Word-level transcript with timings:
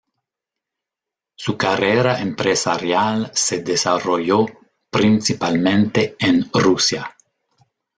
Su 1.35 1.55
carrera 1.57 2.19
empresarial 2.21 3.29
se 3.35 3.61
desarrolló 3.61 4.47
principalmente 4.89 6.15
en 6.17 6.49
Rusia. 6.51 7.15